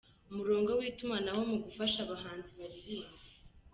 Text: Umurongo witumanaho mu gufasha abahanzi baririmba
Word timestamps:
Umurongo 0.31 0.69
witumanaho 0.79 1.41
mu 1.51 1.57
gufasha 1.65 1.97
abahanzi 2.01 2.49
baririmba 2.59 3.21